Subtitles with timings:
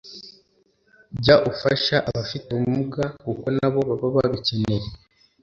[1.19, 4.87] jya ufasha abafite ubumuga kuko nabo baba babikeneye